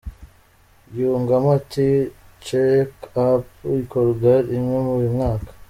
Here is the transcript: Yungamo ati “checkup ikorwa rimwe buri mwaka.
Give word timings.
Yungamo 0.97 1.49
ati 1.59 1.87
“checkup 2.45 3.43
ikorwa 3.81 4.31
rimwe 4.49 4.77
buri 4.87 5.07
mwaka. 5.15 5.49